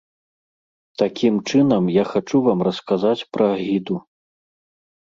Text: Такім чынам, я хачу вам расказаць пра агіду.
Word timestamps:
Такім 1.01 1.35
чынам, 1.49 1.83
я 2.01 2.09
хачу 2.15 2.37
вам 2.49 2.59
расказаць 2.69 3.17
пра 3.35 3.45
агіду. 3.61 3.95